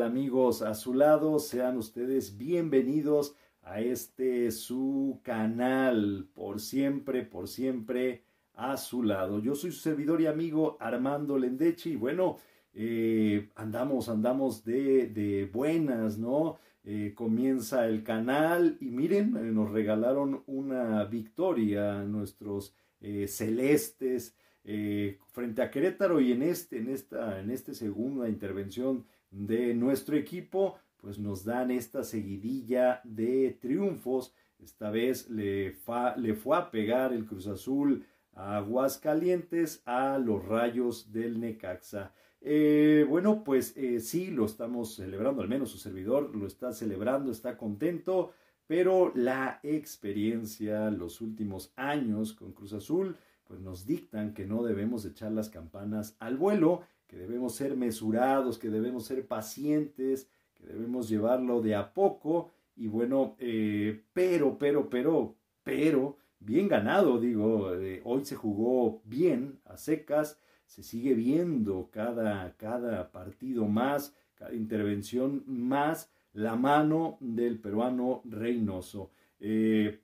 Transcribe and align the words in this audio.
amigos 0.00 0.62
a 0.62 0.74
su 0.74 0.94
lado? 0.94 1.38
Sean 1.38 1.76
ustedes 1.76 2.38
bienvenidos 2.38 3.34
a 3.62 3.80
este 3.80 4.50
su 4.50 5.20
canal, 5.22 6.28
por 6.32 6.60
siempre, 6.60 7.24
por 7.24 7.48
siempre 7.48 8.22
a 8.54 8.76
su 8.78 9.02
lado. 9.02 9.38
Yo 9.40 9.54
soy 9.54 9.70
su 9.72 9.80
servidor 9.80 10.22
y 10.22 10.26
amigo 10.26 10.78
Armando 10.80 11.38
Lendechi 11.38 11.90
y 11.90 11.96
bueno, 11.96 12.38
eh, 12.72 13.50
andamos, 13.54 14.08
andamos 14.08 14.64
de, 14.64 15.08
de 15.08 15.44
buenas, 15.52 16.16
¿no? 16.16 16.58
Eh, 16.84 17.12
comienza 17.14 17.86
el 17.86 18.02
canal 18.02 18.78
y 18.80 18.86
miren, 18.86 19.36
eh, 19.36 19.40
nos 19.52 19.70
regalaron 19.70 20.42
una 20.46 21.04
victoria 21.04 22.02
nuestros 22.04 22.74
celestes 23.26 24.36
frente 24.62 25.60
a 25.60 25.72
Querétaro 25.72 26.20
y 26.20 26.30
en 26.30 26.42
este, 26.42 26.78
en 26.78 26.88
esta, 26.88 27.40
en 27.40 27.50
esta 27.50 27.74
segunda 27.74 28.28
intervención 28.28 29.04
de 29.32 29.74
nuestro 29.74 30.16
equipo, 30.16 30.78
pues 30.98 31.18
nos 31.18 31.44
dan 31.44 31.72
esta 31.72 32.04
seguidilla 32.04 33.00
de 33.02 33.58
triunfos. 33.60 34.32
Esta 34.62 34.90
vez 34.90 35.28
le, 35.28 35.76
le 36.18 36.34
fue 36.34 36.56
a 36.56 36.70
pegar 36.70 37.12
el 37.12 37.26
Cruz 37.26 37.48
Azul 37.48 38.06
a 38.34 38.58
Aguascalientes 38.58 39.82
a 39.84 40.18
los 40.18 40.44
rayos 40.44 41.12
del 41.12 41.40
Necaxa. 41.40 42.12
Eh, 42.40 43.06
bueno, 43.08 43.44
pues 43.44 43.76
eh, 43.76 44.00
sí, 44.00 44.30
lo 44.30 44.46
estamos 44.46 44.96
celebrando, 44.96 45.42
al 45.42 45.48
menos 45.48 45.70
su 45.70 45.78
servidor 45.78 46.34
lo 46.34 46.46
está 46.46 46.72
celebrando, 46.72 47.30
está 47.30 47.56
contento, 47.56 48.32
pero 48.66 49.12
la 49.14 49.60
experiencia, 49.62 50.90
los 50.90 51.20
últimos 51.20 51.72
años 51.76 52.32
con 52.32 52.52
Cruz 52.52 52.72
Azul, 52.72 53.16
pues 53.44 53.60
nos 53.60 53.86
dictan 53.86 54.34
que 54.34 54.46
no 54.46 54.64
debemos 54.64 55.04
echar 55.04 55.30
las 55.30 55.50
campanas 55.50 56.16
al 56.18 56.36
vuelo, 56.36 56.82
que 57.12 57.18
debemos 57.18 57.54
ser 57.54 57.76
mesurados, 57.76 58.58
que 58.58 58.70
debemos 58.70 59.04
ser 59.04 59.26
pacientes, 59.26 60.30
que 60.54 60.64
debemos 60.64 61.10
llevarlo 61.10 61.60
de 61.60 61.74
a 61.74 61.92
poco, 61.92 62.50
y 62.74 62.86
bueno, 62.86 63.36
eh, 63.38 64.02
pero, 64.14 64.56
pero, 64.58 64.88
pero, 64.88 65.36
pero, 65.62 66.16
bien 66.40 66.68
ganado, 66.68 67.20
digo, 67.20 67.70
hoy 68.04 68.24
se 68.24 68.34
jugó 68.34 69.02
bien, 69.04 69.60
a 69.66 69.76
secas, 69.76 70.40
se 70.64 70.82
sigue 70.82 71.12
viendo 71.12 71.90
cada, 71.92 72.56
cada 72.56 73.12
partido 73.12 73.66
más, 73.66 74.16
cada 74.34 74.54
intervención 74.54 75.44
más, 75.46 76.10
la 76.32 76.56
mano 76.56 77.18
del 77.20 77.58
peruano 77.58 78.22
Reynoso. 78.24 79.10
Eh, 79.38 80.00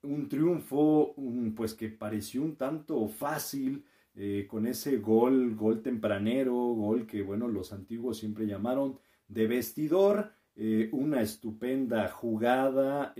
un 0.00 0.30
triunfo 0.30 1.14
pues 1.54 1.74
que 1.74 1.90
pareció 1.90 2.40
un 2.40 2.56
tanto 2.56 3.06
fácil 3.06 3.84
eh, 4.14 4.46
con 4.48 4.66
ese 4.66 4.98
gol, 4.98 5.54
gol 5.54 5.82
tempranero, 5.82 6.54
gol 6.54 7.06
que 7.06 7.22
bueno 7.22 7.48
los 7.48 7.72
antiguos 7.72 8.18
siempre 8.18 8.46
llamaron 8.46 8.98
de 9.28 9.46
vestidor, 9.46 10.32
eh, 10.54 10.88
una 10.92 11.22
estupenda 11.22 12.08
jugada, 12.08 13.14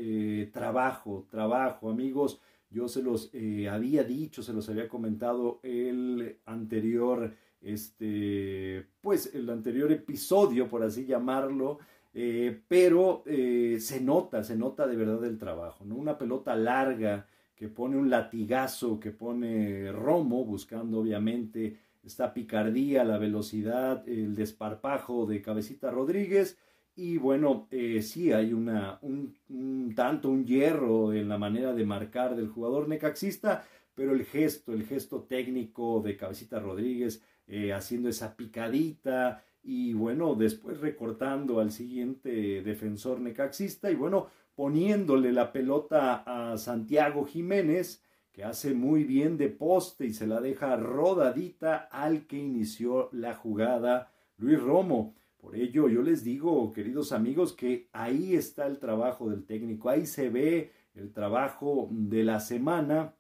trabajo, 0.53 1.27
trabajo 1.31 1.91
amigos, 1.91 2.41
yo 2.73 2.89
se 2.89 3.03
los 3.03 3.31
eh, 3.35 3.69
había 3.69 4.03
dicho, 4.03 4.43
se 4.43 4.53
los 4.53 4.69
había 4.69 4.89
comentado 4.89 5.61
el 5.63 6.39
anterior, 6.47 7.35
este, 7.61 8.87
pues 9.01 9.35
el 9.35 9.49
anterior 9.51 9.93
episodio, 9.93 10.69
por 10.69 10.83
así 10.83 11.05
llamarlo, 11.05 11.79
eh, 12.15 12.63
pero 12.69 13.23
eh, 13.27 13.77
se 13.81 14.01
nota, 14.01 14.43
se 14.43 14.57
nota 14.57 14.87
de 14.87 14.97
verdad 14.97 15.25
el 15.25 15.39
trabajo, 15.39 15.85
¿no? 15.85 15.97
Una 15.97 16.17
pelota 16.17 16.57
larga 16.57 17.27
que 17.63 17.69
pone 17.69 17.97
un 17.97 18.11
latigazo, 18.11 18.99
que 18.99 19.13
pone 19.13 19.93
Romo, 19.93 20.45
buscando 20.45 20.99
obviamente 20.99 21.79
esta 22.03 22.35
picardía, 22.35 23.05
la 23.05 23.19
velocidad, 23.19 24.03
el 24.09 24.35
desparpajo 24.35 25.27
de 25.27 25.41
Cabecita 25.41 25.89
Rodríguez, 25.89 26.59
y 26.97 27.19
bueno, 27.19 27.69
eh, 27.71 28.03
sí 28.03 28.33
hay 28.33 28.53
una, 28.53 28.99
un, 29.03 29.95
tanto 29.95 30.29
un 30.29 30.45
hierro 30.45 31.13
en 31.13 31.29
la 31.29 31.39
manera 31.39 31.73
de 31.73 31.87
marcar 31.87 32.35
del 32.35 32.49
jugador 32.49 32.89
necaxista, 32.89 33.65
pero 33.95 34.13
el 34.13 34.25
gesto, 34.25 34.73
el 34.73 34.85
gesto 34.85 35.23
técnico 35.23 36.03
de 36.05 36.17
Cabecita 36.17 36.59
Rodríguez 36.59 37.23
eh, 37.47 37.73
haciendo 37.73 38.09
esa 38.09 38.35
picadita 38.35 39.45
y 39.63 39.93
bueno, 39.93 40.35
después 40.35 40.81
recortando 40.81 41.61
al 41.61 41.71
siguiente 41.71 42.61
defensor 42.63 43.21
necaxista. 43.21 43.89
Y 43.89 43.95
bueno, 43.95 44.27
poniéndole 44.55 45.33
la 45.33 45.53
pelota 45.53 46.23
a 46.27 46.57
Santiago 46.59 47.25
Jiménez, 47.25 48.03
que 48.33 48.45
hace 48.45 48.75
muy 48.75 49.05
bien 49.05 49.37
de 49.37 49.49
poste 49.49 50.07
y 50.07 50.15
se 50.15 50.27
la 50.27 50.41
deja 50.41 50.77
rodadita 50.77 51.77
al 51.91 52.27
que 52.27 52.39
inició 52.39 53.09
la 53.13 53.35
jugada 53.35 54.13
Luis 54.39 54.61
Romo. 54.61 55.15
Por 55.39 55.57
ello, 55.57 55.89
yo 55.89 56.03
les 56.03 56.23
digo, 56.25 56.73
queridos 56.73 57.13
amigos, 57.13 57.53
que 57.53 57.89
ahí 57.93 58.35
está 58.35 58.67
el 58.67 58.79
trabajo 58.79 59.29
del 59.29 59.45
técnico, 59.45 59.89
ahí 59.89 60.07
se 60.07 60.31
ve 60.31 60.73
el 60.95 61.13
trabajo 61.13 61.89
de 61.91 62.25
la 62.25 62.41
semana. 62.41 63.15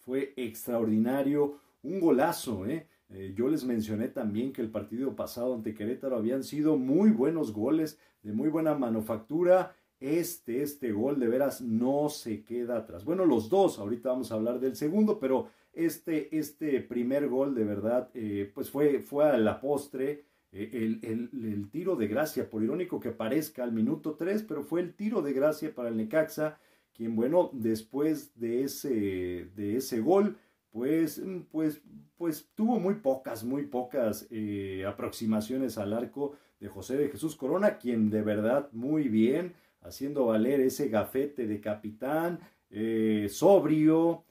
Fue 0.00 0.34
extraordinario, 0.36 1.58
un 1.82 2.00
golazo, 2.00 2.66
¿eh? 2.66 2.86
¿eh? 3.10 3.32
yo 3.34 3.48
les 3.48 3.64
mencioné 3.64 4.08
también 4.08 4.52
que 4.52 4.60
el 4.60 4.70
partido 4.70 5.16
pasado 5.16 5.54
ante 5.54 5.74
Querétaro 5.74 6.16
habían 6.16 6.44
sido 6.44 6.76
muy 6.76 7.10
buenos 7.10 7.52
goles, 7.52 7.98
de 8.22 8.32
muy 8.32 8.48
buena 8.48 8.74
manufactura. 8.74 9.74
Este, 10.00 10.62
este 10.62 10.92
gol 10.92 11.18
de 11.18 11.26
veras 11.26 11.60
no 11.60 12.08
se 12.08 12.44
queda 12.44 12.78
atrás. 12.78 13.04
Bueno, 13.04 13.24
los 13.24 13.48
dos, 13.48 13.78
ahorita 13.78 14.10
vamos 14.10 14.30
a 14.30 14.36
hablar 14.36 14.60
del 14.60 14.76
segundo, 14.76 15.18
pero 15.18 15.48
este, 15.72 16.36
este 16.36 16.80
primer 16.80 17.28
gol 17.28 17.54
de 17.54 17.64
verdad, 17.64 18.10
eh, 18.14 18.50
pues 18.54 18.70
fue, 18.70 19.00
fue 19.00 19.24
a 19.28 19.36
la 19.38 19.60
postre 19.60 20.24
eh, 20.52 20.98
el, 21.02 21.68
tiro 21.70 21.96
de 21.96 22.08
gracia, 22.08 22.48
por 22.48 22.62
irónico 22.62 23.00
que 23.00 23.10
parezca 23.10 23.64
al 23.64 23.72
minuto 23.72 24.14
3, 24.14 24.44
pero 24.44 24.62
fue 24.62 24.80
el 24.80 24.94
tiro 24.94 25.20
de 25.20 25.32
gracia 25.32 25.74
para 25.74 25.88
el 25.88 25.96
Necaxa, 25.96 26.58
quien, 26.94 27.14
bueno, 27.14 27.50
después 27.52 28.38
de 28.38 28.64
ese, 28.64 29.50
de 29.54 29.76
ese 29.76 30.00
gol, 30.00 30.36
pues, 30.70 31.22
pues, 31.50 31.82
pues 32.16 32.48
tuvo 32.54 32.78
muy 32.78 32.94
pocas, 32.94 33.44
muy 33.44 33.66
pocas 33.66 34.26
eh, 34.30 34.84
aproximaciones 34.86 35.78
al 35.78 35.92
arco 35.92 36.36
de 36.60 36.68
José 36.68 36.96
de 36.96 37.08
Jesús 37.08 37.36
Corona, 37.36 37.78
quien 37.78 38.10
de 38.10 38.22
verdad 38.22 38.68
muy 38.72 39.08
bien, 39.08 39.54
haciendo 39.80 40.26
valer 40.26 40.60
ese 40.60 40.88
gafete 40.88 41.46
de 41.46 41.60
capitán, 41.60 42.40
eh, 42.70 43.28
sobrio, 43.30 44.24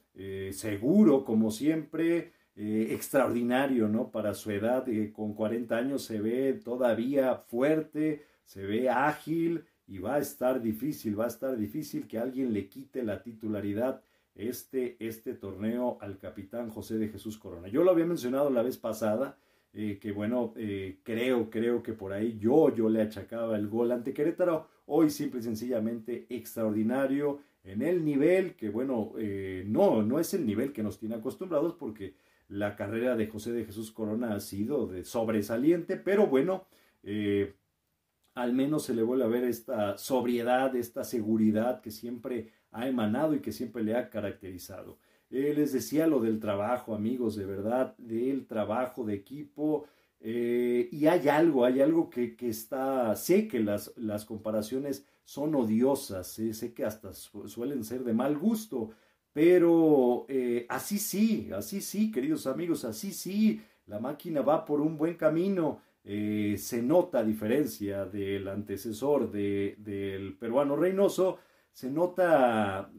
seguro 0.51 1.23
como 1.23 1.51
siempre, 1.51 2.31
eh, 2.59 2.87
extraordinario, 2.95 3.87
¿no? 3.87 4.09
Para 4.09 4.33
su 4.33 4.49
edad, 4.49 4.89
eh, 4.89 5.13
con 5.13 5.35
40 5.35 5.77
años 5.77 6.03
se 6.03 6.19
ve 6.19 6.53
todavía 6.53 7.35
fuerte, 7.35 8.23
se 8.45 8.65
ve 8.65 8.89
ágil 8.89 9.63
y 9.85 9.99
va 9.99 10.15
a 10.15 10.19
estar 10.19 10.59
difícil, 10.59 11.19
va 11.19 11.25
a 11.25 11.27
estar 11.27 11.55
difícil 11.55 12.07
que 12.07 12.17
alguien 12.17 12.53
le 12.53 12.67
quite 12.67 13.03
la 13.03 13.21
titularidad 13.21 14.01
este, 14.33 14.97
este 14.99 15.35
torneo 15.35 15.99
al 16.01 16.17
capitán 16.17 16.71
José 16.71 16.97
de 16.97 17.09
Jesús 17.09 17.37
Corona. 17.37 17.67
Yo 17.67 17.83
lo 17.83 17.91
había 17.91 18.07
mencionado 18.07 18.49
la 18.49 18.63
vez 18.63 18.79
pasada, 18.79 19.37
eh, 19.77 19.97
que 19.99 20.11
bueno, 20.11 20.53
creo, 21.03 21.49
creo 21.49 21.83
que 21.83 21.93
por 21.93 22.11
ahí 22.11 22.37
yo, 22.37 22.73
yo 22.75 22.89
le 22.89 23.01
achacaba 23.01 23.55
el 23.57 23.67
gol 23.67 23.91
ante 23.91 24.13
Querétaro, 24.13 24.67
hoy 24.87 25.09
simple 25.09 25.39
y 25.39 25.43
sencillamente 25.43 26.25
extraordinario 26.29 27.39
en 27.63 27.81
el 27.81 28.03
nivel 28.03 28.55
que 28.55 28.69
bueno, 28.69 29.13
no, 29.65 30.03
no 30.03 30.19
es 30.19 30.33
el 30.33 30.45
nivel 30.45 30.73
que 30.73 30.83
nos 30.83 30.99
tiene 30.99 31.15
acostumbrados 31.15 31.75
porque 31.75 32.15
la 32.49 32.75
carrera 32.75 33.15
de 33.15 33.27
José 33.27 33.51
de 33.51 33.65
Jesús 33.65 33.91
Corona 33.91 34.33
ha 34.33 34.39
sido 34.39 34.87
de 34.87 35.03
sobresaliente, 35.03 35.97
pero 35.97 36.27
bueno, 36.27 36.65
eh, 37.03 37.55
al 38.35 38.53
menos 38.53 38.83
se 38.83 38.93
le 38.93 39.03
vuelve 39.03 39.25
a 39.25 39.27
ver 39.27 39.43
esta 39.43 39.97
sobriedad, 39.97 40.75
esta 40.75 41.03
seguridad 41.03 41.81
que 41.81 41.91
siempre 41.91 42.51
ha 42.71 42.87
emanado 42.87 43.33
y 43.33 43.39
que 43.39 43.51
siempre 43.51 43.83
le 43.83 43.95
ha 43.95 44.09
caracterizado. 44.09 44.97
Eh, 45.29 45.53
les 45.55 45.73
decía 45.73 46.07
lo 46.07 46.19
del 46.19 46.39
trabajo, 46.39 46.95
amigos, 46.95 47.35
de 47.35 47.45
verdad, 47.45 47.95
del 47.97 48.45
trabajo 48.47 49.03
de 49.03 49.13
equipo. 49.15 49.85
Eh, 50.19 50.89
y 50.91 51.07
hay 51.07 51.27
algo, 51.27 51.65
hay 51.65 51.81
algo 51.81 52.09
que, 52.09 52.35
está, 52.41 53.15
sé 53.15 53.47
que 53.47 53.59
las, 53.59 53.93
las 53.97 54.25
comparaciones 54.25 55.05
son 55.23 55.55
odiosas, 55.55 56.27
sé 56.27 56.73
que 56.73 56.85
hasta 56.85 57.13
suelen 57.13 57.83
ser 57.83 58.03
de 58.05 58.13
mal 58.13 58.37
gusto, 58.37 58.91
pero 59.33 60.25
eh, 60.29 60.65
así 60.69 60.97
sí, 60.97 61.49
así 61.53 61.81
sí, 61.81 62.11
queridos 62.11 62.47
amigos, 62.47 62.85
así 62.85 63.11
sí, 63.11 63.61
la 63.85 63.99
máquina 63.99 64.41
va 64.41 64.65
por 64.65 64.81
un 64.81 64.97
buen 64.97 65.15
camino. 65.15 65.81
Eh, 66.03 66.55
se 66.57 66.81
nota 66.81 67.19
a 67.19 67.23
diferencia 67.23 68.05
del 68.05 68.47
antecesor 68.47 69.29
del 69.29 70.37
peruano 70.39 70.77
Reynoso, 70.77 71.39
se 71.73 71.91
nota 71.91 72.89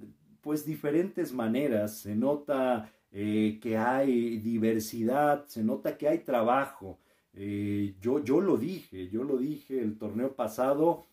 pues 0.42 0.64
diferentes 0.64 1.32
maneras, 1.32 1.98
se 1.98 2.14
nota 2.14 2.90
eh, 3.10 3.58
que 3.62 3.76
hay 3.76 4.38
diversidad, 4.38 5.46
se 5.46 5.62
nota 5.64 5.96
que 5.96 6.08
hay 6.08 6.18
trabajo. 6.20 6.98
yo, 8.00 8.24
yo 8.24 8.40
lo 8.40 8.56
dije, 8.56 9.08
yo 9.08 9.22
lo 9.24 9.36
dije 9.38 9.80
el 9.80 9.96
torneo 9.98 10.34
pasado, 10.34 11.06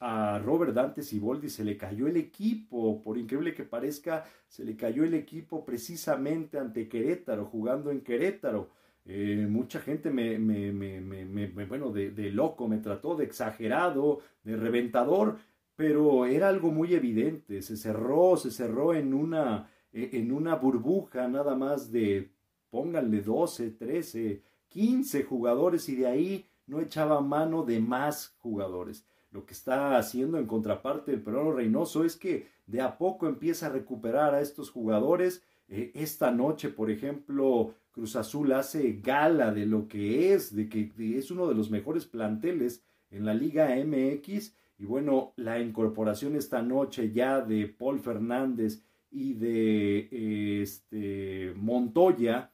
a 0.00 0.40
Robert 0.40 0.74
Dante 0.74 1.02
Siboldi 1.02 1.48
se 1.48 1.64
le 1.64 1.76
cayó 1.76 2.08
el 2.08 2.16
equipo, 2.16 3.00
por 3.02 3.16
increíble 3.18 3.54
que 3.54 3.64
parezca, 3.64 4.24
se 4.48 4.64
le 4.64 4.76
cayó 4.76 5.04
el 5.04 5.14
equipo 5.14 5.64
precisamente 5.64 6.58
ante 6.58 6.88
Querétaro, 6.88 7.44
jugando 7.46 7.90
en 7.90 8.00
Querétaro. 8.00 8.70
Eh, 9.04 9.46
mucha 9.48 9.80
gente 9.80 10.10
me, 10.10 10.38
me, 10.38 10.72
me, 10.72 11.00
me 11.00 11.66
bueno, 11.66 11.92
de, 11.92 12.10
loco, 12.32 12.68
me 12.68 12.78
trató 12.78 13.16
de 13.16 13.24
exagerado, 13.24 14.20
de 14.44 14.56
reventador, 14.56 15.38
pero 15.76 16.26
era 16.26 16.48
algo 16.48 16.70
muy 16.70 16.94
evidente. 16.94 17.62
Se 17.62 17.76
cerró, 17.76 18.36
se 18.36 18.50
cerró 18.50 18.94
en 18.94 19.14
una, 19.14 19.70
e, 19.92 20.10
en 20.12 20.32
una 20.32 20.56
burbuja 20.56 21.28
nada 21.28 21.54
más 21.54 21.90
de, 21.90 22.30
pónganle 22.70 23.22
12, 23.22 23.70
13, 23.70 24.42
15 24.68 25.24
jugadores 25.24 25.88
y 25.88 25.96
de 25.96 26.06
ahí 26.06 26.46
no 26.66 26.80
echaba 26.80 27.20
mano 27.20 27.64
de 27.64 27.80
más 27.80 28.36
jugadores. 28.40 29.04
Lo 29.30 29.46
que 29.46 29.54
está 29.54 29.96
haciendo 29.96 30.38
en 30.38 30.46
contraparte 30.46 31.12
el 31.12 31.22
peruano 31.22 31.52
Reynoso 31.52 32.04
es 32.04 32.16
que 32.16 32.48
de 32.66 32.80
a 32.80 32.98
poco 32.98 33.26
empieza 33.26 33.66
a 33.66 33.70
recuperar 33.70 34.34
a 34.34 34.40
estos 34.40 34.70
jugadores. 34.70 35.42
Eh, 35.68 35.90
esta 35.94 36.30
noche, 36.30 36.68
por 36.68 36.90
ejemplo, 36.90 37.74
Cruz 37.92 38.16
Azul 38.16 38.52
hace 38.52 39.00
gala 39.02 39.52
de 39.52 39.66
lo 39.66 39.88
que 39.88 40.32
es, 40.34 40.54
de 40.54 40.68
que 40.68 40.92
es 41.16 41.30
uno 41.30 41.48
de 41.48 41.54
los 41.54 41.70
mejores 41.70 42.06
planteles 42.06 42.82
en 43.10 43.24
la 43.24 43.34
Liga 43.34 43.74
MX. 43.76 44.54
Y 44.82 44.84
bueno, 44.84 45.32
la 45.36 45.60
incorporación 45.60 46.34
esta 46.34 46.60
noche 46.60 47.12
ya 47.12 47.40
de 47.40 47.68
Paul 47.68 48.00
Fernández 48.00 48.82
y 49.12 49.34
de 49.34 50.60
este, 50.60 51.54
Montoya 51.54 52.50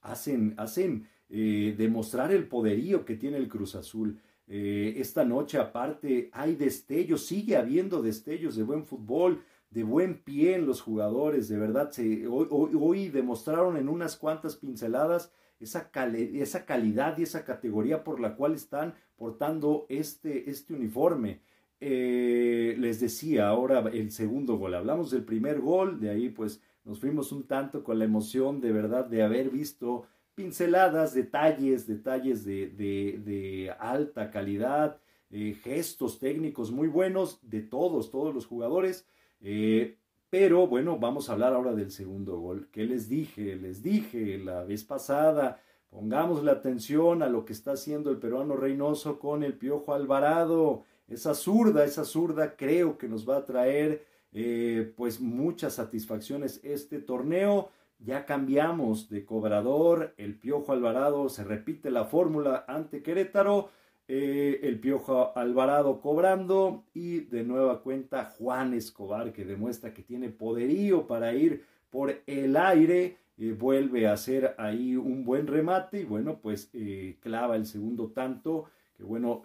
hacen, 0.00 0.54
hacen 0.56 1.06
eh, 1.28 1.76
demostrar 1.78 2.32
el 2.32 2.48
poderío 2.48 3.04
que 3.04 3.14
tiene 3.14 3.36
el 3.36 3.46
Cruz 3.46 3.76
Azul. 3.76 4.18
Eh, 4.48 4.94
esta 4.96 5.24
noche 5.24 5.58
aparte 5.58 6.28
hay 6.32 6.56
destellos, 6.56 7.26
sigue 7.26 7.56
habiendo 7.56 8.02
destellos 8.02 8.56
de 8.56 8.64
buen 8.64 8.84
fútbol, 8.84 9.44
de 9.70 9.84
buen 9.84 10.20
pie 10.24 10.56
en 10.56 10.66
los 10.66 10.80
jugadores, 10.80 11.48
de 11.48 11.56
verdad, 11.56 11.92
hoy, 12.28 13.10
demostraron 13.10 13.76
en 13.76 13.88
unas 13.88 14.16
cuantas 14.16 14.56
pinceladas 14.56 15.32
esa, 15.60 15.88
esa, 15.92 16.66
calidad 16.66 17.16
y 17.16 17.22
esa 17.22 17.44
categoría 17.44 18.02
por 18.02 18.18
la 18.18 18.34
cual 18.34 18.54
están 18.54 18.94
portando 19.18 19.84
este, 19.88 20.48
este 20.48 20.72
uniforme. 20.72 21.40
Eh, 21.80 22.74
les 22.78 23.00
decía 23.00 23.48
ahora 23.48 23.80
el 23.92 24.10
segundo 24.10 24.56
gol, 24.56 24.74
hablamos 24.74 25.10
del 25.10 25.24
primer 25.24 25.60
gol, 25.60 26.00
de 26.00 26.10
ahí 26.10 26.28
pues 26.28 26.62
nos 26.84 26.98
fuimos 26.98 27.30
un 27.30 27.46
tanto 27.46 27.84
con 27.84 27.98
la 27.98 28.04
emoción 28.04 28.60
de 28.60 28.72
verdad 28.72 29.04
de 29.04 29.22
haber 29.22 29.50
visto 29.50 30.06
pinceladas, 30.34 31.14
detalles, 31.14 31.86
detalles 31.86 32.44
de, 32.44 32.68
de, 32.68 33.74
alta 33.78 34.30
calidad, 34.30 35.00
eh, 35.30 35.56
gestos 35.62 36.18
técnicos 36.18 36.70
muy 36.70 36.88
buenos 36.88 37.38
de 37.42 37.60
todos, 37.60 38.10
todos 38.10 38.34
los 38.34 38.46
jugadores. 38.46 39.06
Eh, 39.40 39.96
pero 40.30 40.66
bueno, 40.66 40.98
vamos 40.98 41.28
a 41.28 41.32
hablar 41.32 41.54
ahora 41.54 41.74
del 41.74 41.90
segundo 41.90 42.38
gol. 42.38 42.68
¿Qué 42.70 42.84
les 42.84 43.08
dije? 43.08 43.56
Les 43.56 43.82
dije 43.82 44.38
la 44.38 44.62
vez 44.64 44.84
pasada, 44.84 45.60
pongamos 45.90 46.44
la 46.44 46.52
atención 46.52 47.22
a 47.22 47.28
lo 47.28 47.44
que 47.44 47.52
está 47.52 47.72
haciendo 47.72 48.10
el 48.10 48.18
peruano 48.18 48.56
Reynoso 48.56 49.18
con 49.18 49.42
el 49.42 49.54
Piojo 49.54 49.94
Alvarado. 49.94 50.84
Esa 51.08 51.34
zurda, 51.34 51.84
esa 51.84 52.04
zurda 52.04 52.56
creo 52.56 52.98
que 52.98 53.08
nos 53.08 53.28
va 53.28 53.38
a 53.38 53.44
traer 53.44 54.04
eh, 54.32 54.92
pues 54.96 55.20
muchas 55.20 55.74
satisfacciones 55.74 56.60
este 56.62 56.98
torneo. 56.98 57.70
Ya 57.98 58.26
cambiamos 58.26 59.08
de 59.08 59.24
cobrador, 59.24 60.14
el 60.18 60.36
Piojo 60.38 60.72
Alvarado, 60.72 61.28
se 61.28 61.42
repite 61.42 61.90
la 61.90 62.04
fórmula 62.04 62.64
ante 62.68 63.02
Querétaro, 63.02 63.70
eh, 64.06 64.60
el 64.62 64.78
Piojo 64.78 65.36
Alvarado 65.36 66.00
cobrando 66.00 66.84
y 66.94 67.20
de 67.20 67.42
nueva 67.42 67.82
cuenta 67.82 68.24
Juan 68.38 68.72
Escobar 68.72 69.32
que 69.32 69.44
demuestra 69.44 69.92
que 69.92 70.02
tiene 70.02 70.28
poderío 70.28 71.06
para 71.06 71.34
ir 71.34 71.64
por 71.90 72.22
el 72.26 72.56
aire, 72.56 73.16
eh, 73.38 73.52
vuelve 73.52 74.06
a 74.06 74.12
hacer 74.12 74.54
ahí 74.58 74.96
un 74.96 75.24
buen 75.24 75.46
remate 75.46 76.00
y 76.00 76.04
bueno, 76.04 76.40
pues 76.40 76.70
eh, 76.72 77.16
clava 77.20 77.56
el 77.56 77.66
segundo 77.66 78.10
tanto, 78.10 78.66
que 78.96 79.04
bueno, 79.04 79.42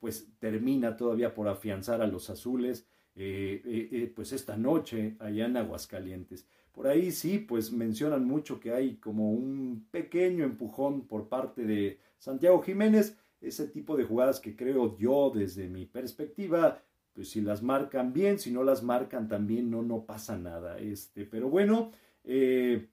pues 0.00 0.28
termina 0.38 0.96
todavía 0.96 1.34
por 1.34 1.48
afianzar 1.48 2.02
a 2.02 2.06
los 2.06 2.28
azules, 2.28 2.86
pues 3.14 4.32
esta 4.32 4.58
noche 4.58 5.16
allá 5.18 5.46
en 5.46 5.56
Aguascalientes. 5.56 6.46
Por 6.72 6.86
ahí 6.86 7.10
sí, 7.10 7.38
pues 7.38 7.70
mencionan 7.70 8.24
mucho 8.24 8.58
que 8.58 8.72
hay 8.72 8.96
como 8.96 9.30
un 9.30 9.86
pequeño 9.90 10.44
empujón 10.44 11.06
por 11.06 11.28
parte 11.28 11.64
de 11.64 11.98
Santiago 12.18 12.62
Jiménez, 12.62 13.16
ese 13.40 13.66
tipo 13.68 13.96
de 13.96 14.04
jugadas 14.04 14.40
que 14.40 14.56
creo 14.56 14.96
yo 14.96 15.30
desde 15.34 15.68
mi 15.68 15.84
perspectiva, 15.84 16.82
pues 17.12 17.28
si 17.30 17.42
las 17.42 17.62
marcan 17.62 18.12
bien, 18.12 18.38
si 18.38 18.50
no 18.50 18.64
las 18.64 18.82
marcan 18.82 19.28
también 19.28 19.70
no, 19.70 19.82
no 19.82 20.06
pasa 20.06 20.38
nada. 20.38 20.78
Este, 20.78 21.26
pero 21.26 21.50
bueno, 21.50 21.90
eh, 22.24 22.88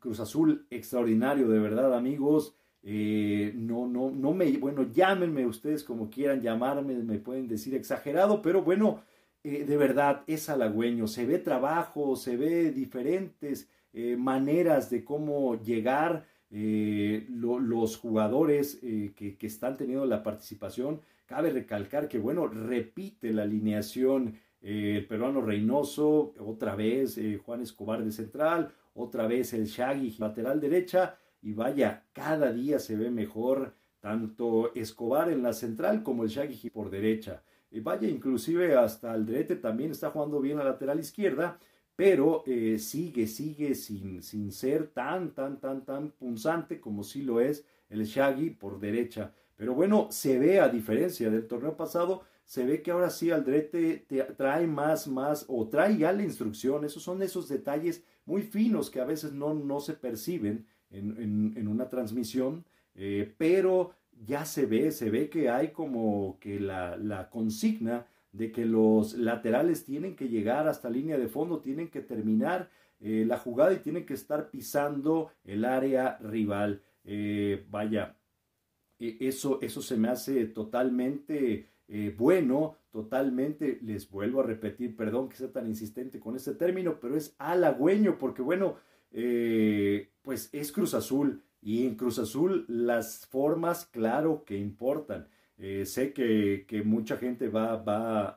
Cruz 0.00 0.18
Azul 0.18 0.66
extraordinario, 0.70 1.48
de 1.48 1.58
verdad 1.58 1.94
amigos. 1.94 2.54
Eh, 2.82 3.52
no, 3.54 3.86
no, 3.86 4.10
no 4.10 4.32
me, 4.32 4.50
bueno, 4.56 4.90
llámenme 4.90 5.46
ustedes 5.46 5.84
como 5.84 6.08
quieran 6.08 6.40
llamarme, 6.40 6.94
me 6.94 7.18
pueden 7.18 7.46
decir 7.46 7.74
exagerado, 7.74 8.40
pero 8.40 8.62
bueno, 8.62 9.02
eh, 9.44 9.64
de 9.64 9.76
verdad 9.76 10.22
es 10.26 10.48
halagüeño, 10.48 11.06
se 11.06 11.26
ve 11.26 11.38
trabajo, 11.38 12.16
se 12.16 12.38
ve 12.38 12.70
diferentes 12.70 13.68
eh, 13.92 14.16
maneras 14.16 14.88
de 14.90 15.04
cómo 15.04 15.62
llegar 15.62 16.26
los 16.52 17.96
jugadores 17.96 18.80
que, 18.80 19.36
que, 19.38 19.46
están 19.46 19.76
teniendo 19.76 20.04
la 20.04 20.24
participación. 20.24 21.00
Cabe 21.24 21.50
recalcar 21.50 22.08
que, 22.08 22.18
bueno, 22.18 22.48
repite 22.48 23.32
la 23.32 23.42
alineación 23.42 24.34
el 24.60 25.06
peruano 25.06 25.42
Reynoso, 25.42 26.34
otra 26.40 26.74
vez 26.74 27.20
Juan 27.46 27.60
Escobar 27.60 28.04
de 28.04 28.10
central, 28.10 28.74
otra 28.94 29.26
vez 29.26 29.52
el 29.52 29.66
Shaggy 29.66 30.16
lateral 30.18 30.60
derecha, 30.60 31.18
y 31.42 31.52
vaya, 31.52 32.06
cada 32.12 32.52
día 32.52 32.78
se 32.78 32.96
ve 32.96 33.10
mejor 33.10 33.74
tanto 34.00 34.74
Escobar 34.74 35.30
en 35.30 35.42
la 35.42 35.52
central 35.52 36.02
como 36.02 36.24
el 36.24 36.30
Shaggy 36.30 36.70
por 36.70 36.90
derecha 36.90 37.42
vaya, 37.78 38.08
inclusive 38.08 38.74
hasta 38.76 39.12
Aldrete 39.12 39.54
también 39.56 39.92
está 39.92 40.10
jugando 40.10 40.40
bien 40.40 40.58
a 40.58 40.64
lateral 40.64 40.98
izquierda, 40.98 41.58
pero 41.94 42.42
eh, 42.46 42.78
sigue, 42.78 43.28
sigue 43.28 43.74
sin, 43.76 44.22
sin 44.22 44.50
ser 44.50 44.88
tan, 44.88 45.32
tan, 45.32 45.60
tan, 45.60 45.84
tan 45.84 46.10
punzante 46.10 46.80
como 46.80 47.04
sí 47.04 47.22
lo 47.22 47.40
es 47.40 47.64
el 47.88 48.04
Shaggy 48.04 48.50
por 48.50 48.80
derecha. 48.80 49.32
Pero 49.54 49.74
bueno, 49.74 50.08
se 50.10 50.38
ve 50.38 50.58
a 50.58 50.68
diferencia 50.68 51.30
del 51.30 51.46
torneo 51.46 51.76
pasado, 51.76 52.22
se 52.50 52.66
ve 52.66 52.82
que 52.82 52.90
ahora 52.90 53.10
sí 53.10 53.30
Aldrete 53.30 54.08
trae 54.36 54.66
más, 54.66 55.06
más, 55.06 55.44
o 55.46 55.68
trae 55.68 55.96
ya 55.96 56.10
la 56.10 56.24
instrucción. 56.24 56.84
Esos 56.84 57.00
son 57.00 57.22
esos 57.22 57.48
detalles 57.48 58.02
muy 58.24 58.42
finos 58.42 58.90
que 58.90 59.00
a 59.00 59.04
veces 59.04 59.32
no, 59.32 59.54
no 59.54 59.78
se 59.78 59.92
perciben 59.92 60.66
en, 60.90 61.54
en, 61.56 61.68
una 61.68 61.88
transmisión, 61.88 62.64
eh, 62.96 63.32
pero 63.38 63.92
ya 64.26 64.44
se 64.44 64.66
ve, 64.66 64.90
se 64.90 65.10
ve 65.10 65.30
que 65.30 65.48
hay 65.48 65.68
como 65.68 66.38
que 66.40 66.58
la, 66.58 67.28
consigna 67.30 68.08
de 68.32 68.50
que 68.50 68.64
los 68.64 69.14
laterales 69.14 69.84
tienen 69.84 70.16
que 70.16 70.28
llegar 70.28 70.66
hasta 70.66 70.90
línea 70.90 71.18
de 71.18 71.28
fondo, 71.28 71.60
tienen 71.60 71.86
que 71.86 72.00
terminar 72.00 72.68
eh, 72.98 73.24
la 73.28 73.38
jugada 73.38 73.74
y 73.74 73.78
tienen 73.78 74.04
que 74.04 74.14
estar 74.14 74.50
pisando 74.50 75.30
el 75.44 75.64
área 75.64 76.18
rival. 76.18 76.82
Eh, 77.04 77.64
vaya, 77.70 78.16
eso, 79.00 79.58
eso 79.62 79.82
se 79.82 79.96
me 79.96 80.08
hace 80.08 80.46
totalmente 80.46 81.66
eh, 81.88 82.14
bueno, 82.16 82.76
totalmente, 82.92 83.78
les 83.82 84.08
vuelvo 84.08 84.40
a 84.40 84.44
repetir, 84.44 84.96
perdón 84.96 85.28
que 85.28 85.36
sea 85.36 85.52
tan 85.52 85.66
insistente 85.66 86.20
con 86.20 86.36
este 86.36 86.54
término, 86.54 87.00
pero 87.00 87.16
es 87.16 87.34
halagüeño 87.38 88.18
porque 88.18 88.42
bueno, 88.42 88.76
pues 90.22 90.50
es 90.52 90.70
Cruz 90.70 90.94
Azul 90.94 91.42
y 91.62 91.86
en 91.86 91.96
Cruz 91.96 92.18
Azul 92.18 92.64
las 92.68 93.26
formas, 93.26 93.86
claro 93.86 94.44
que 94.44 94.56
importan. 94.56 95.28
Eh, 95.62 95.84
sé 95.84 96.14
que, 96.14 96.82
mucha 96.86 97.18
gente 97.18 97.48
va, 97.48 97.76
va 97.76 98.34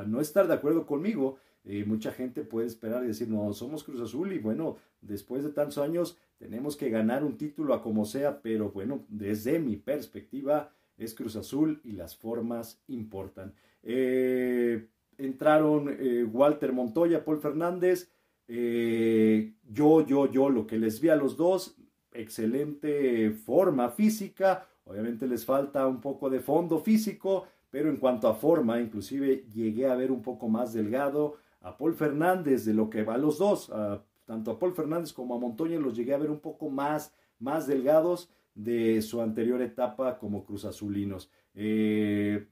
a, 0.00 0.04
no 0.04 0.20
estar 0.20 0.46
de 0.46 0.54
acuerdo 0.54 0.86
conmigo. 0.86 1.38
Eh, 1.64 1.84
mucha 1.84 2.10
gente 2.10 2.42
puede 2.42 2.66
esperar 2.66 3.04
y 3.04 3.08
decir, 3.08 3.28
no, 3.28 3.52
somos 3.52 3.84
Cruz 3.84 4.00
Azul 4.00 4.32
y 4.32 4.38
bueno, 4.38 4.78
después 5.00 5.44
de 5.44 5.50
tantos 5.50 5.78
años 5.78 6.18
tenemos 6.38 6.76
que 6.76 6.90
ganar 6.90 7.22
un 7.22 7.36
título 7.36 7.72
a 7.72 7.82
como 7.82 8.04
sea, 8.04 8.42
pero 8.42 8.70
bueno, 8.70 9.04
desde 9.08 9.60
mi 9.60 9.76
perspectiva 9.76 10.72
es 10.96 11.14
Cruz 11.14 11.36
Azul 11.36 11.80
y 11.84 11.92
las 11.92 12.16
formas 12.16 12.82
importan. 12.88 13.54
Eh, 13.84 14.88
entraron 15.18 15.96
Walter 16.32 16.72
Montoya, 16.72 17.24
Paul 17.24 17.40
Fernández. 17.40 18.10
yo, 18.48 20.06
yo, 20.06 20.30
yo, 20.30 20.50
lo 20.50 20.66
que 20.66 20.78
les 20.78 21.00
vi 21.00 21.10
a 21.10 21.16
los 21.16 21.36
dos, 21.36 21.76
excelente 22.12 23.30
forma 23.30 23.88
física, 23.90 24.66
obviamente 24.84 25.28
les 25.28 25.44
falta 25.44 25.86
un 25.86 26.00
poco 26.00 26.28
de 26.28 26.40
fondo 26.40 26.80
físico, 26.80 27.46
pero 27.70 27.88
en 27.88 27.96
cuanto 27.96 28.28
a 28.28 28.34
forma, 28.34 28.80
inclusive 28.80 29.46
llegué 29.54 29.86
a 29.86 29.94
ver 29.94 30.10
un 30.10 30.22
poco 30.22 30.48
más 30.48 30.72
delgado 30.72 31.36
a 31.62 31.76
Paul 31.76 31.94
Fernández 31.94 32.64
de 32.64 32.74
lo 32.74 32.90
que 32.90 33.04
va 33.04 33.14
a 33.14 33.18
los 33.18 33.38
dos, 33.38 33.72
tanto 34.24 34.50
a 34.50 34.58
Paul 34.58 34.74
Fernández 34.74 35.12
como 35.12 35.34
a 35.34 35.38
Montoya 35.38 35.78
los 35.78 35.96
llegué 35.96 36.14
a 36.14 36.18
ver 36.18 36.30
un 36.30 36.40
poco 36.40 36.70
más, 36.70 37.14
más 37.38 37.66
delgados 37.66 38.30
de 38.54 39.00
su 39.02 39.20
anterior 39.20 39.62
etapa 39.62 40.18
como 40.18 40.44
Cruz 40.44 40.64
Azulinos. 40.64 41.30
Eh, 41.54 42.46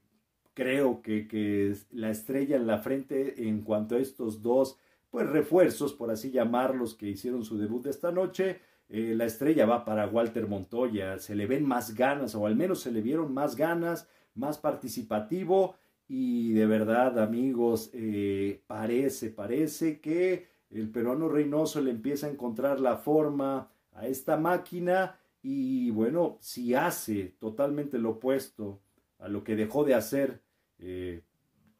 creo 0.53 1.01
que, 1.01 1.27
que, 1.27 1.75
la 1.91 2.09
estrella 2.09 2.55
en 2.55 2.67
la 2.67 2.79
frente 2.79 3.47
en 3.47 3.61
cuanto 3.61 3.95
a 3.95 3.99
estos 3.99 4.41
dos 4.41 4.77
pues 5.09 5.27
refuerzos, 5.29 5.93
por 5.93 6.09
así 6.09 6.31
llamarlos, 6.31 6.95
que 6.95 7.09
hicieron 7.09 7.43
su 7.43 7.57
debut 7.57 7.83
de 7.83 7.89
esta 7.89 8.11
noche, 8.13 8.61
eh, 8.87 9.13
la 9.15 9.25
estrella 9.25 9.65
va 9.65 9.83
para 9.83 10.07
Walter 10.07 10.47
Montoya, 10.47 11.19
se 11.19 11.35
le 11.35 11.47
ven 11.47 11.65
más 11.65 11.95
ganas, 11.95 12.33
o 12.33 12.45
al 12.45 12.55
menos 12.55 12.79
se 12.81 12.91
le 12.91 13.01
vieron 13.01 13.33
más 13.33 13.57
ganas, 13.57 14.07
más 14.35 14.57
participativo, 14.57 15.75
y 16.13 16.51
de 16.51 16.65
verdad, 16.65 17.17
amigos, 17.19 17.89
eh, 17.93 18.61
parece, 18.67 19.29
parece 19.29 20.01
que 20.01 20.45
el 20.69 20.89
peruano 20.89 21.29
Reynoso 21.29 21.79
le 21.79 21.91
empieza 21.91 22.27
a 22.27 22.31
encontrar 22.31 22.81
la 22.81 22.97
forma 22.97 23.71
a 23.93 24.07
esta 24.07 24.35
máquina, 24.35 25.17
y 25.41 25.89
bueno, 25.91 26.37
si 26.41 26.75
hace 26.75 27.37
totalmente 27.39 27.97
lo 27.97 28.09
opuesto 28.09 28.81
a 29.19 29.29
lo 29.29 29.45
que 29.45 29.55
dejó 29.55 29.85
de 29.85 29.93
hacer, 29.93 30.41
eh, 30.79 31.21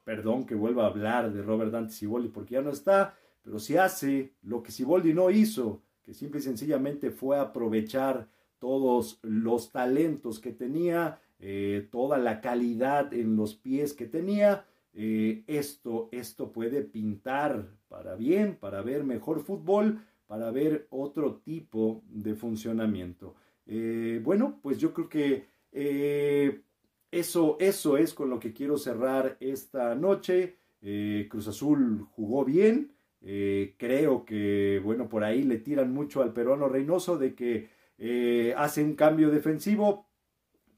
perdón 0.05 0.45
que 0.45 0.55
vuelva 0.55 0.85
a 0.85 0.87
hablar 0.87 1.33
de 1.33 1.41
Robert 1.41 1.73
Dante 1.73 1.91
Siboldi 1.91 2.29
porque 2.29 2.53
ya 2.53 2.61
no 2.61 2.69
está, 2.69 3.17
pero 3.41 3.59
si 3.59 3.75
hace 3.75 4.31
lo 4.43 4.63
que 4.63 4.71
Siboldi 4.71 5.13
no 5.13 5.29
hizo, 5.29 5.81
que 6.03 6.13
simple 6.13 6.39
y 6.39 6.43
sencillamente 6.43 7.11
fue 7.11 7.37
aprovechar 7.37 8.29
todos 8.59 9.19
los 9.23 9.73
talentos 9.73 10.39
que 10.39 10.53
tenía, 10.53 11.19
eh, 11.43 11.87
toda 11.91 12.19
la 12.19 12.39
calidad 12.39 13.11
en 13.15 13.35
los 13.35 13.55
pies 13.55 13.93
que 13.93 14.05
tenía, 14.05 14.63
eh, 14.93 15.43
esto, 15.47 16.07
esto 16.11 16.51
puede 16.51 16.83
pintar 16.83 17.67
para 17.87 18.13
bien, 18.15 18.55
para 18.57 18.83
ver 18.83 19.03
mejor 19.03 19.39
fútbol, 19.39 20.01
para 20.27 20.51
ver 20.51 20.85
otro 20.91 21.37
tipo 21.37 22.03
de 22.07 22.35
funcionamiento. 22.35 23.33
Eh, 23.65 24.21
bueno, 24.23 24.59
pues 24.61 24.77
yo 24.77 24.93
creo 24.93 25.09
que 25.09 25.47
eso, 27.09 27.57
eso 27.59 27.97
es 27.97 28.13
con 28.13 28.29
lo 28.29 28.39
que 28.39 28.53
quiero 28.53 28.77
cerrar 28.77 29.37
esta 29.39 29.95
noche. 29.95 30.57
Cruz 31.27 31.47
Azul 31.47 32.05
jugó 32.11 32.45
bien, 32.45 32.91
creo 33.19 34.25
que, 34.25 34.79
bueno, 34.83 35.09
por 35.09 35.23
ahí 35.23 35.43
le 35.43 35.57
tiran 35.57 35.91
mucho 35.91 36.21
al 36.21 36.33
peruano 36.33 36.69
Reynoso 36.69 37.17
de 37.17 37.33
que 37.33 38.53
hace 38.55 38.83
un 38.83 38.95
cambio 38.95 39.29
defensivo, 39.31 40.10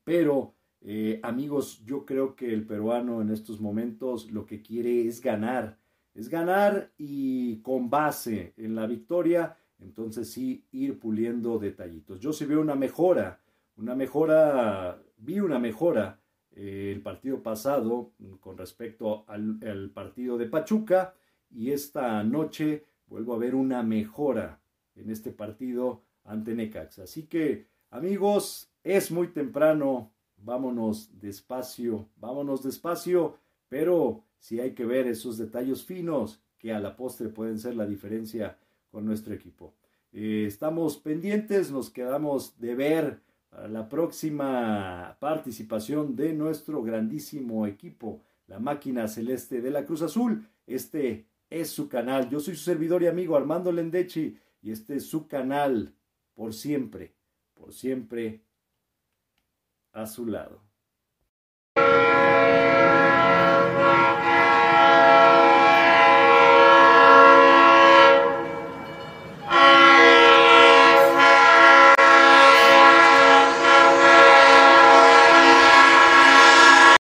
pero 0.03 0.55
eh, 0.81 1.19
amigos, 1.23 1.83
yo 1.85 2.05
creo 2.05 2.35
que 2.35 2.53
el 2.53 2.65
peruano 2.65 3.21
en 3.21 3.29
estos 3.29 3.61
momentos 3.61 4.29
lo 4.31 4.45
que 4.45 4.61
quiere 4.61 5.07
es 5.07 5.21
ganar, 5.21 5.77
es 6.13 6.29
ganar 6.29 6.91
y 6.97 7.61
con 7.61 7.89
base 7.89 8.53
en 8.57 8.75
la 8.75 8.85
victoria, 8.85 9.57
entonces 9.79 10.29
sí 10.29 10.65
ir 10.71 10.99
puliendo 10.99 11.57
detallitos. 11.57 12.19
Yo 12.19 12.33
sí 12.33 12.45
veo 12.45 12.61
una 12.61 12.75
mejora, 12.75 13.41
una 13.77 13.95
mejora, 13.95 15.01
vi 15.17 15.39
una 15.39 15.59
mejora 15.59 16.19
el 16.55 17.01
partido 17.01 17.41
pasado 17.41 18.13
con 18.39 18.57
respecto 18.57 19.25
al 19.27 19.89
partido 19.91 20.37
de 20.37 20.45
Pachuca 20.45 21.15
y 21.49 21.71
esta 21.71 22.23
noche 22.23 22.85
vuelvo 23.07 23.33
a 23.33 23.39
ver 23.39 23.55
una 23.55 23.83
mejora 23.83 24.61
en 24.95 25.09
este 25.09 25.31
partido 25.31 26.03
ante 26.23 26.53
Necax. 26.53 26.99
Así 26.99 27.23
que 27.23 27.67
amigos, 27.93 28.71
es 28.83 29.11
muy 29.11 29.27
temprano, 29.27 30.11
vámonos 30.37 31.11
despacio, 31.19 32.09
vámonos 32.15 32.63
despacio, 32.63 33.37
pero 33.69 34.23
sí 34.39 34.59
hay 34.59 34.71
que 34.71 34.83
ver 34.83 35.05
esos 35.05 35.37
detalles 35.37 35.83
finos 35.83 36.41
que 36.57 36.73
a 36.73 36.79
la 36.79 36.95
postre 36.95 37.29
pueden 37.29 37.59
ser 37.59 37.75
la 37.75 37.85
diferencia 37.85 38.57
con 38.89 39.05
nuestro 39.05 39.33
equipo. 39.33 39.75
Eh, 40.11 40.45
estamos 40.47 40.97
pendientes, 40.97 41.71
nos 41.71 41.91
quedamos 41.91 42.59
de 42.59 42.75
ver 42.75 43.19
la 43.69 43.87
próxima 43.87 45.15
participación 45.19 46.15
de 46.15 46.33
nuestro 46.33 46.81
grandísimo 46.81 47.67
equipo, 47.67 48.21
la 48.47 48.57
máquina 48.57 49.07
celeste 49.07 49.61
de 49.61 49.69
la 49.69 49.85
Cruz 49.85 50.01
Azul, 50.01 50.47
este 50.65 51.27
es 51.51 51.69
su 51.69 51.87
canal. 51.87 52.27
Yo 52.27 52.39
soy 52.39 52.55
su 52.55 52.63
servidor 52.63 53.03
y 53.03 53.07
amigo 53.07 53.35
Armando 53.35 53.71
Lendechi 53.71 54.35
y 54.63 54.71
este 54.71 54.95
es 54.95 55.05
su 55.05 55.27
canal 55.27 55.93
por 56.33 56.55
siempre, 56.55 57.13
siempre 57.71 58.45
a 59.91 60.05
su 60.05 60.25
lado. 60.25 60.61